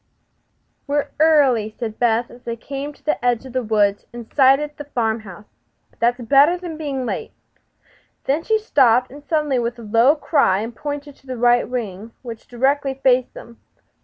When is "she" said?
8.41-8.57